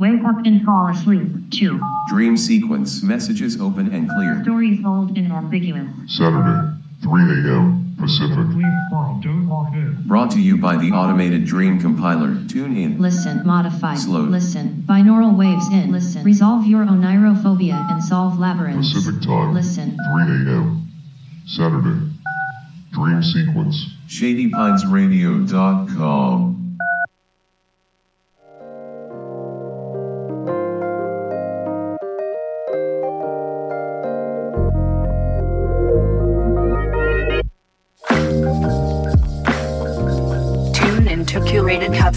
Wake 0.00 0.24
up 0.24 0.44
and 0.46 0.64
fall 0.64 0.88
asleep. 0.88 1.28
2. 1.50 1.78
Dream 2.08 2.34
sequence. 2.38 3.02
Messages 3.02 3.60
open 3.60 3.92
and 3.92 4.08
clear. 4.08 4.42
Stories 4.42 4.82
old 4.82 5.18
and 5.18 5.30
ambiguous. 5.30 5.86
Saturday, 6.08 6.70
3 7.02 7.22
a.m. 7.22 7.94
Pacific. 8.00 8.38
Leave 8.56 8.64
Carl, 8.88 9.20
don't 9.22 9.46
log 9.46 9.74
in. 9.74 10.02
Brought 10.06 10.30
to 10.30 10.40
you 10.40 10.56
by 10.56 10.78
the 10.78 10.90
automated 10.92 11.44
Dream 11.44 11.78
Compiler. 11.78 12.34
Tune 12.48 12.74
in. 12.78 12.98
Listen, 12.98 13.46
modify, 13.46 13.94
Slow. 13.94 14.22
listen, 14.22 14.84
binaural 14.88 15.36
waves 15.36 15.68
in, 15.68 15.92
listen, 15.92 16.24
resolve 16.24 16.64
your 16.66 16.86
onirophobia 16.86 17.90
and 17.92 18.02
solve 18.02 18.38
labyrinths. 18.38 18.94
Pacific 18.94 19.20
time, 19.20 19.52
Listen, 19.52 19.98
3 20.14 20.22
a.m. 20.22 20.88
Saturday. 21.46 22.00
Dream 22.92 23.22
sequence. 23.22 23.84
ShadyPinesRadio.com. 24.08 26.59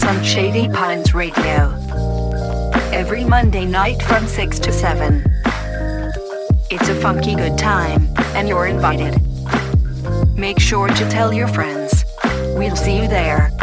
on 0.06 0.22
Shady 0.22 0.68
Pines 0.68 1.14
Radio. 1.14 1.72
Every 2.92 3.24
Monday 3.24 3.64
night 3.64 4.02
from 4.02 4.26
6 4.26 4.58
to 4.58 4.72
7. 4.72 5.24
It's 6.70 6.88
a 6.88 6.94
funky 7.00 7.34
good 7.34 7.56
time, 7.56 8.08
and 8.34 8.46
you're 8.46 8.66
invited. 8.66 9.14
Make 10.36 10.60
sure 10.60 10.88
to 10.88 11.10
tell 11.10 11.32
your 11.32 11.48
friends. 11.48 12.04
We'll 12.56 12.76
see 12.76 12.96
you 13.00 13.08
there. 13.08 13.53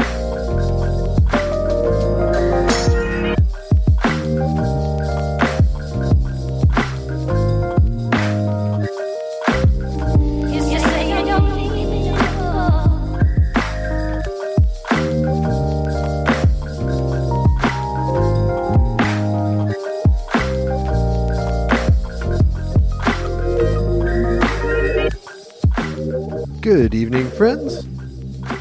Good 26.74 26.96
evening, 26.96 27.30
friends. 27.32 27.84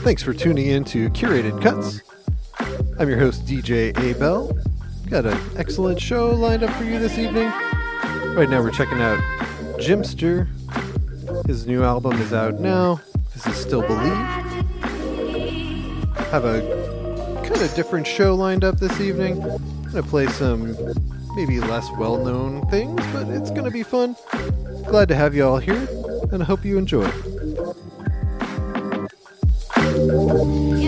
Thanks 0.03 0.21
for 0.21 0.35
tuning 0.35 0.67
in 0.67 0.83
to 0.87 1.11
Curated 1.11 1.63
Cuts. 1.63 2.01
I'm 2.99 3.09
your 3.09 3.21
host, 3.21 3.47
DJ 3.47 3.97
Abel. 4.01 4.59
Got 5.09 5.27
an 5.27 5.39
excellent 5.57 6.01
show 6.01 6.33
lined 6.33 6.65
up 6.65 6.75
for 6.75 6.83
you 6.83 6.99
this 6.99 7.17
evening. 7.19 7.47
Right 8.35 8.49
now, 8.51 8.63
we're 8.63 8.73
checking 8.73 9.01
out 9.01 9.21
Jimster. 9.79 10.49
His 11.47 11.69
new 11.69 11.85
album 11.85 12.21
is 12.21 12.33
out 12.33 12.59
now. 12.59 13.01
This 13.33 13.47
is 13.47 13.55
Still 13.55 13.83
Believe. 13.83 14.13
Have 16.33 16.45
a 16.45 16.63
kind 17.45 17.63
of 17.63 17.73
different 17.77 18.09
show 18.09 18.35
lined 18.35 18.65
up 18.65 18.81
this 18.81 19.01
evening. 19.01 19.41
I'm 19.41 19.85
gonna 19.85 20.03
play 20.03 20.27
some 20.27 20.77
maybe 21.37 21.61
less 21.61 21.89
well 21.93 22.17
known 22.17 22.69
things, 22.71 23.01
but 23.13 23.29
it's 23.29 23.53
gonna 23.53 23.71
be 23.71 23.85
fun. 23.85 24.17
Glad 24.89 25.07
to 25.07 25.15
have 25.15 25.33
you 25.33 25.47
all 25.47 25.59
here, 25.59 25.87
and 26.33 26.43
I 26.43 26.45
hope 26.45 26.65
you 26.65 26.77
enjoy. 26.77 27.09
Thank 29.93 30.75
you. 30.75 30.80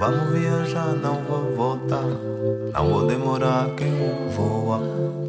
Vamos 0.00 0.32
viajar, 0.32 0.94
não 0.94 1.22
vou 1.24 1.54
voltar. 1.54 2.02
Não 2.72 2.88
vou 2.88 3.06
demorar 3.06 3.68
quem 3.76 3.92
voa. 4.30 5.19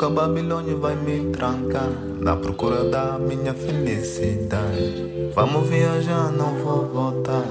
Nunca 0.00 0.14
Babilônia 0.14 0.74
vai 0.76 0.96
me 0.96 1.30
trancar. 1.30 1.90
Na 2.22 2.34
procura 2.34 2.88
da 2.88 3.18
minha 3.18 3.52
felicidade. 3.52 5.30
Vamos 5.34 5.68
viajar, 5.68 6.32
não 6.32 6.54
vou 6.54 6.86
voltar. 6.86 7.44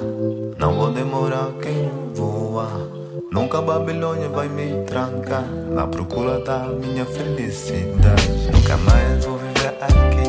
Não 0.57 0.73
vou 0.73 0.91
demorar 0.91 1.51
quem 1.61 1.91
voa. 2.15 2.89
Nunca 3.31 3.61
Babilônia 3.61 4.29
vai 4.29 4.49
me 4.49 4.83
trancar. 4.85 5.43
Na 5.43 5.85
procura 5.85 6.39
da 6.39 6.63
minha 6.69 7.05
felicidade. 7.05 8.49
Nunca 8.51 8.77
mais 8.77 9.25
vou 9.25 9.37
viver 9.37 9.77
aqui. 9.79 10.28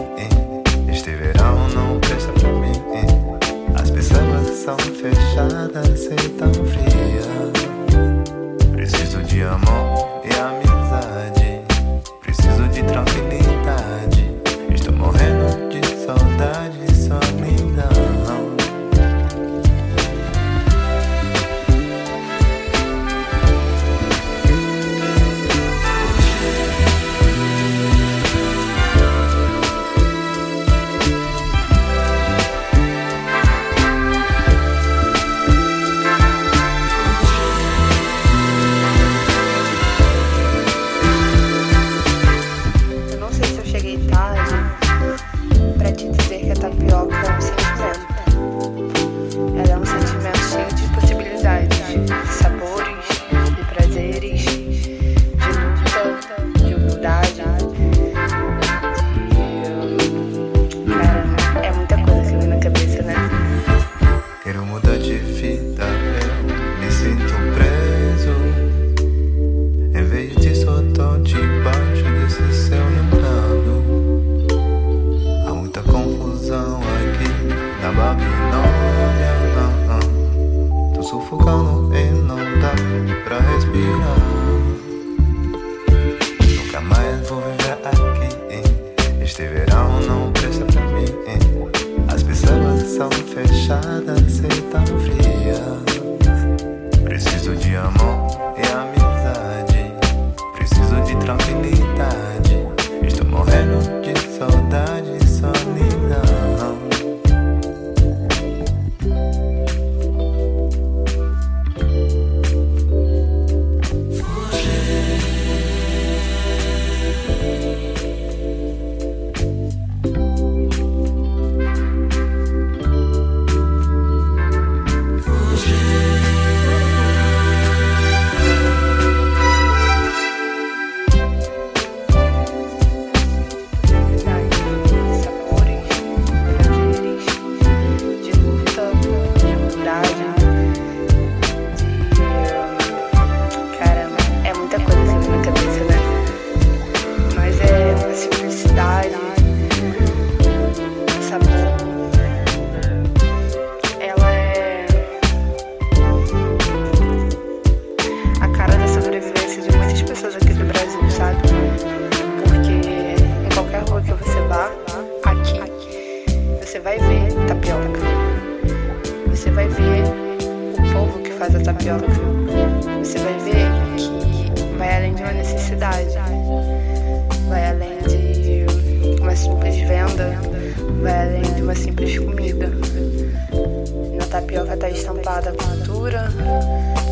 estampada 185.30 185.50
a 185.50 185.52
cultura, 185.52 186.28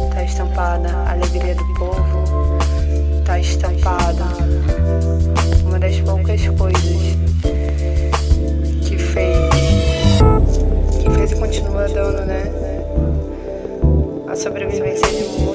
está 0.08 0.24
estampada 0.24 0.88
a 0.88 1.12
alegria 1.12 1.54
do 1.54 1.74
povo, 1.74 2.58
está 3.20 3.38
estampada 3.38 4.24
uma 5.64 5.78
das 5.78 6.00
poucas 6.00 6.48
coisas 6.48 7.16
que 8.84 8.98
fez, 8.98 9.36
que 11.00 11.10
fez 11.10 11.32
e 11.32 11.36
continua 11.36 11.88
dando, 11.88 12.24
né? 12.24 12.50
A 14.28 14.34
sobrevivência 14.34 15.06
de 15.06 15.22
um 15.22 15.46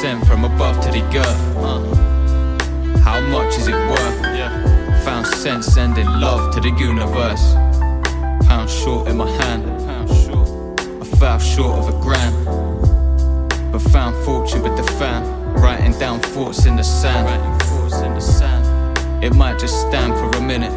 Sent 0.00 0.24
from 0.28 0.44
above 0.44 0.80
to 0.84 0.92
the 0.92 1.02
earth. 1.18 1.56
Uh. 1.56 2.98
How 3.00 3.20
much 3.20 3.56
is 3.56 3.66
it 3.66 3.74
worth? 3.74 4.22
Yeah. 4.22 5.02
Found 5.04 5.26
sense 5.26 5.66
sending 5.66 6.06
love 6.06 6.54
to 6.54 6.60
the 6.60 6.70
universe. 6.70 7.54
Pound 8.46 8.70
short 8.70 9.08
in 9.08 9.16
my 9.16 9.28
hand. 9.28 9.64
Pound 9.88 10.08
short. 10.08 10.80
I 11.02 11.04
fell 11.16 11.40
short 11.40 11.78
of 11.80 11.88
a 11.88 12.00
grand. 12.00 13.72
But 13.72 13.80
found 13.90 14.14
fortune 14.24 14.62
with 14.62 14.76
the 14.76 14.84
fan. 14.92 15.24
Writing 15.54 15.98
down 15.98 16.20
thoughts 16.20 16.64
in 16.66 16.76
the 16.76 16.84
sand. 16.84 17.26
In 18.04 18.14
the 18.14 18.20
sand. 18.20 19.24
It 19.24 19.34
might 19.34 19.58
just 19.58 19.80
stand 19.88 20.14
for 20.14 20.38
a 20.38 20.40
minute. 20.40 20.72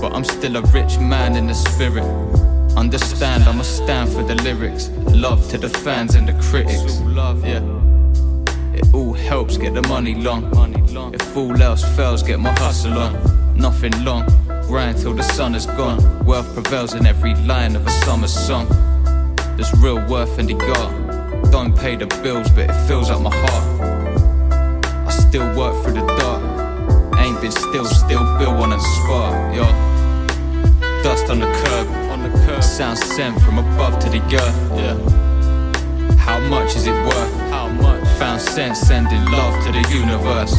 But 0.00 0.12
I'm 0.12 0.24
still 0.24 0.56
a 0.56 0.62
rich 0.72 0.98
man 0.98 1.36
in 1.36 1.46
the 1.46 1.54
spirit. 1.54 2.02
Understand, 2.76 3.44
I'ma 3.44 3.62
stand 3.62 4.10
for 4.10 4.24
the 4.24 4.34
lyrics. 4.42 4.88
Love 5.14 5.48
to 5.50 5.58
the 5.58 5.68
fans 5.68 6.16
and 6.16 6.26
the 6.26 6.32
critics. 6.42 7.00
Love, 7.02 7.46
yeah 7.46 7.77
all 8.94 9.12
helps 9.12 9.56
get 9.56 9.74
the 9.74 9.82
money 9.82 10.14
long. 10.14 10.44
If 11.14 11.36
all 11.36 11.60
else 11.62 11.84
fails, 11.96 12.22
get 12.22 12.40
my 12.40 12.52
hustle 12.58 12.98
on. 12.98 13.56
Nothing 13.56 14.04
long, 14.04 14.24
grind 14.66 14.98
till 14.98 15.14
the 15.14 15.22
sun 15.22 15.54
is 15.54 15.66
gone. 15.66 16.24
Wealth 16.24 16.52
prevails 16.54 16.94
in 16.94 17.06
every 17.06 17.34
line 17.34 17.76
of 17.76 17.86
a 17.86 17.90
summer 17.90 18.28
song. 18.28 18.66
There's 19.56 19.72
real 19.78 20.04
worth 20.08 20.38
in 20.38 20.46
the 20.46 20.56
art. 20.78 21.50
Don't 21.50 21.76
pay 21.76 21.96
the 21.96 22.06
bills, 22.22 22.48
but 22.50 22.70
it 22.70 22.86
fills 22.86 23.10
up 23.10 23.20
my 23.20 23.34
heart. 23.34 24.52
I 25.06 25.10
still 25.10 25.46
work 25.56 25.82
through 25.82 25.94
the 25.94 26.06
dark. 26.06 26.42
Ain't 27.18 27.40
been 27.40 27.50
still, 27.50 27.84
still 27.84 28.24
built 28.38 28.56
on 28.56 28.72
a 28.72 28.80
spark, 28.80 29.54
yo. 29.54 29.64
Dust 31.02 31.28
on 31.30 31.40
the 31.40 31.46
curb, 31.46 31.88
on 32.12 32.22
the 32.22 32.30
curb. 32.46 32.62
Sound 32.62 32.98
sent 32.98 33.40
from 33.42 33.58
above 33.58 33.98
to 34.00 34.08
the 34.08 34.20
earth, 34.36 34.58
yeah. 34.76 34.96
How 36.16 36.38
much 36.48 36.76
is 36.76 36.86
it 36.86 36.92
worth? 36.92 37.34
How 37.50 37.68
much? 37.68 38.07
Found 38.18 38.40
sense 38.40 38.80
sending 38.80 39.24
love 39.26 39.64
to 39.64 39.70
the 39.70 39.88
universe. 39.90 40.54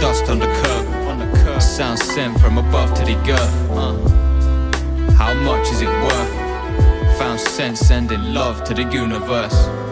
Dust 0.00 0.28
on 0.28 0.38
the 0.40 0.46
curb. 0.46 1.62
Sound 1.62 1.98
sent 1.98 2.40
from 2.40 2.58
above 2.58 2.92
to 2.94 3.04
the 3.04 3.16
earth, 3.32 3.70
uh. 3.70 5.12
How 5.12 5.32
much 5.34 5.68
is 5.70 5.82
it 5.82 5.88
worth? 5.88 7.18
Found 7.18 7.40
sense 7.40 7.80
sending 7.80 8.34
love 8.34 8.64
to 8.64 8.74
the 8.74 8.82
universe. 8.82 9.85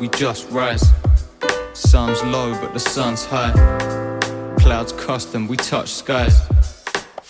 We 0.00 0.08
just 0.08 0.50
rise. 0.50 0.82
Sun's 1.74 2.22
low, 2.24 2.52
but 2.60 2.72
the 2.72 2.80
sun's 2.80 3.24
high. 3.24 3.52
Clouds 4.58 4.92
custom, 4.92 5.46
we 5.46 5.56
touch 5.56 5.90
skies. 5.90 6.40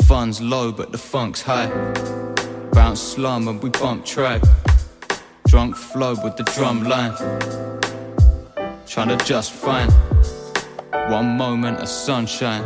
Fun's 0.04 0.40
low, 0.40 0.70
but 0.70 0.92
the 0.92 0.98
funk's 0.98 1.42
high. 1.42 1.68
Bounce 2.72 3.00
slum 3.00 3.48
and 3.48 3.60
we 3.60 3.70
bump 3.70 4.04
track. 4.04 4.42
Drunk 5.46 5.74
flow 5.74 6.14
with 6.22 6.36
the 6.36 6.44
drum 6.54 6.84
line. 6.84 7.14
Trying 8.86 9.08
to 9.08 9.24
just 9.24 9.52
find 9.52 9.92
one 11.10 11.36
moment 11.36 11.78
of 11.80 11.88
sunshine. 11.88 12.62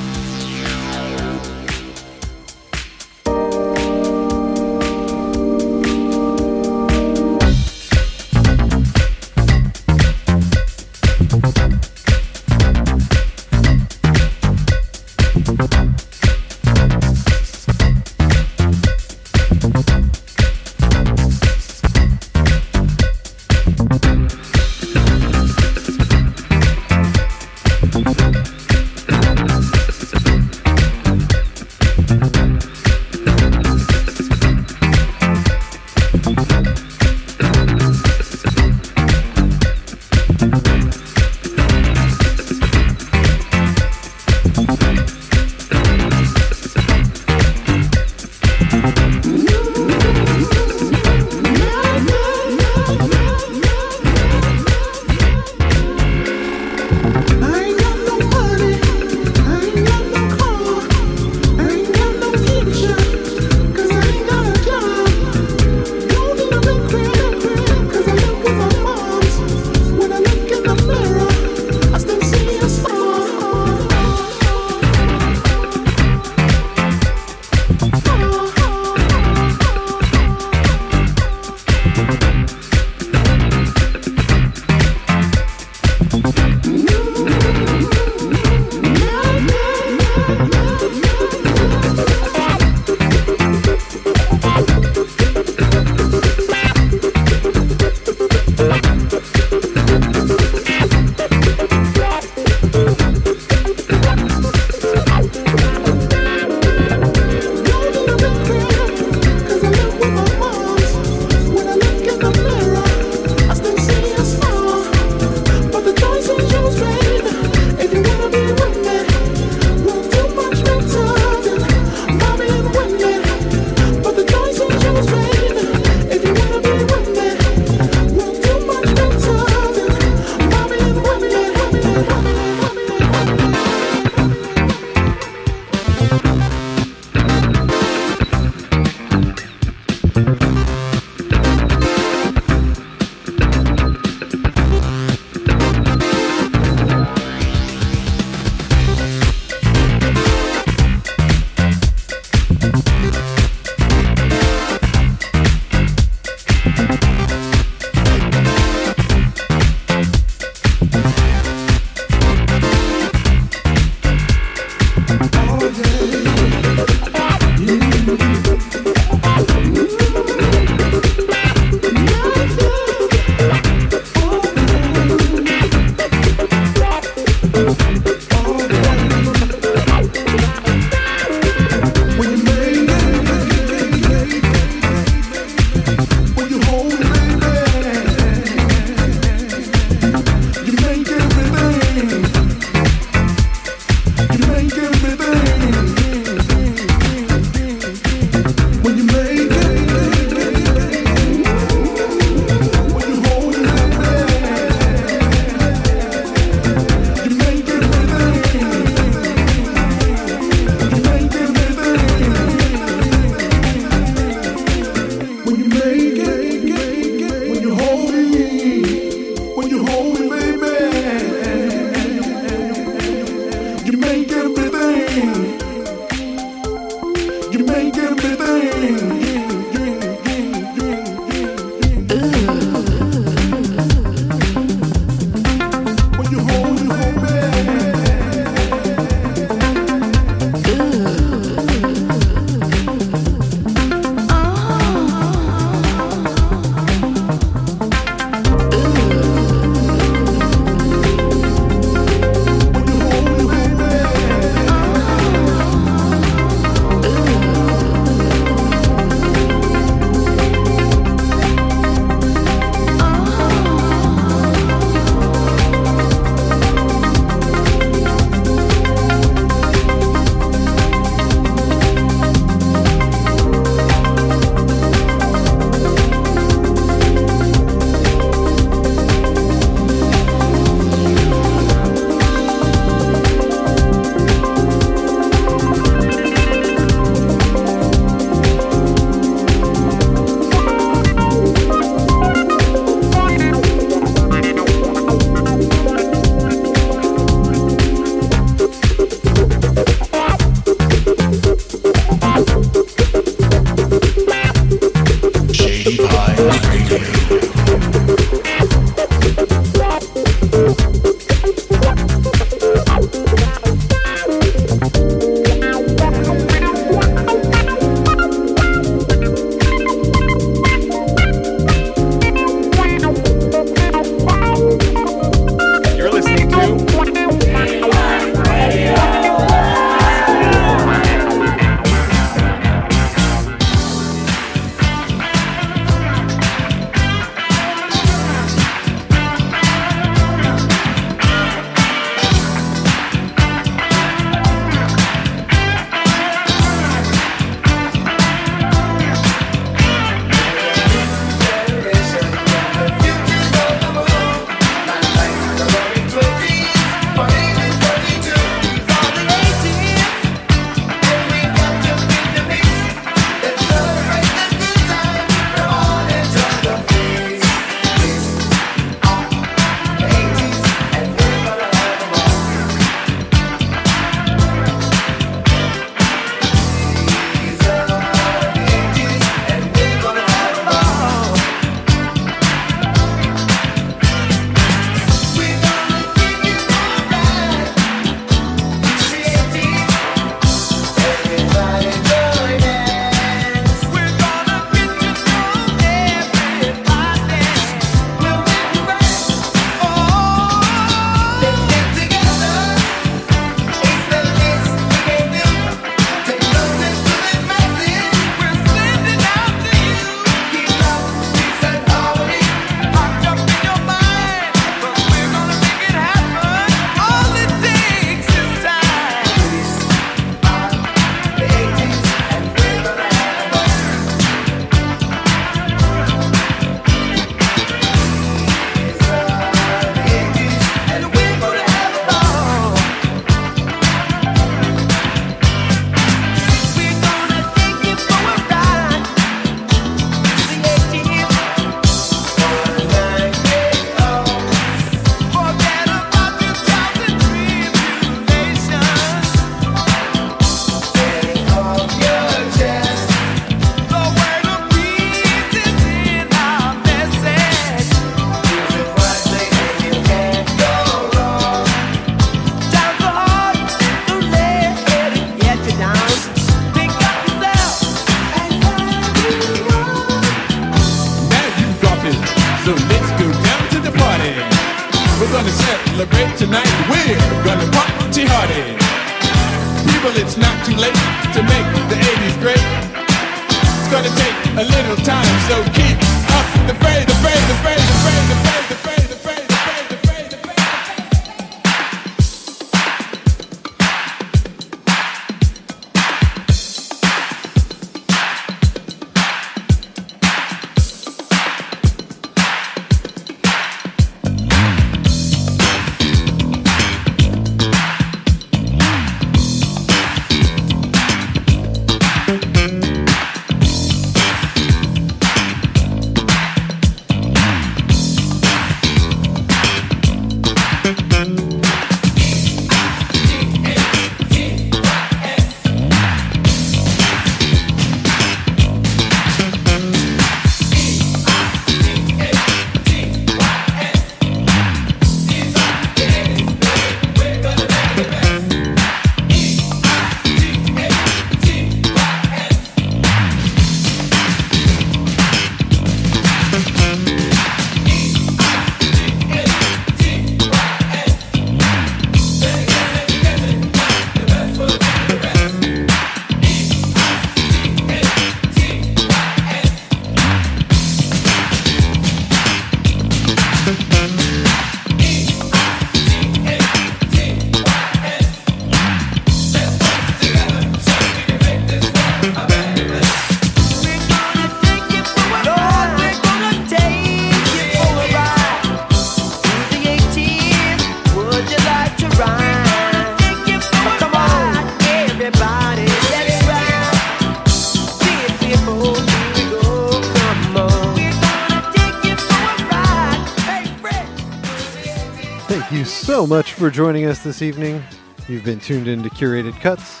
For 596.62 596.70
joining 596.70 597.06
us 597.06 597.24
this 597.24 597.42
evening. 597.42 597.82
You've 598.28 598.44
been 598.44 598.60
tuned 598.60 598.86
into 598.86 599.08
Curated 599.08 599.60
Cuts. 599.60 600.00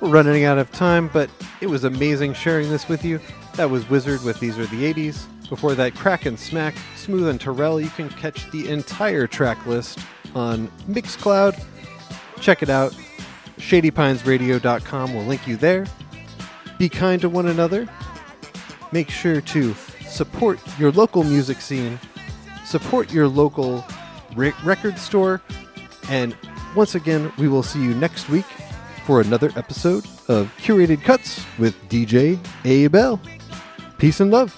We're 0.00 0.08
running 0.08 0.42
out 0.42 0.58
of 0.58 0.68
time, 0.72 1.06
but 1.06 1.30
it 1.60 1.68
was 1.68 1.84
amazing 1.84 2.34
sharing 2.34 2.68
this 2.68 2.88
with 2.88 3.04
you. 3.04 3.20
That 3.54 3.70
was 3.70 3.88
Wizard 3.88 4.24
with 4.24 4.40
These 4.40 4.58
Are 4.58 4.66
the 4.66 4.92
80s. 4.92 5.26
Before 5.48 5.76
that, 5.76 5.94
Crack 5.94 6.26
and 6.26 6.36
Smack, 6.36 6.74
Smooth 6.96 7.28
and 7.28 7.40
Terrell. 7.40 7.80
You 7.80 7.90
can 7.90 8.08
catch 8.08 8.50
the 8.50 8.68
entire 8.68 9.28
track 9.28 9.64
list 9.66 10.00
on 10.34 10.66
Mixcloud. 10.88 11.62
Check 12.40 12.64
it 12.64 12.70
out. 12.70 12.90
ShadyPinesRadio.com 13.58 15.14
will 15.14 15.24
link 15.26 15.46
you 15.46 15.56
there. 15.56 15.86
Be 16.76 16.88
kind 16.88 17.22
to 17.22 17.28
one 17.28 17.46
another. 17.46 17.88
Make 18.90 19.10
sure 19.10 19.40
to 19.40 19.74
support 20.08 20.58
your 20.76 20.90
local 20.90 21.22
music 21.22 21.60
scene, 21.60 22.00
support 22.64 23.12
your 23.12 23.28
local 23.28 23.84
re- 24.34 24.52
record 24.64 24.98
store, 24.98 25.40
and 26.10 26.36
once 26.76 26.94
again, 26.94 27.32
we 27.38 27.48
will 27.48 27.62
see 27.62 27.82
you 27.82 27.94
next 27.94 28.28
week 28.28 28.44
for 29.06 29.20
another 29.20 29.50
episode 29.56 30.04
of 30.28 30.52
Curated 30.58 31.02
Cuts 31.02 31.44
with 31.58 31.74
DJ 31.88 32.38
A 32.64 32.88
Bell. 32.88 33.20
Peace 33.98 34.20
and 34.20 34.30
love. 34.30 34.54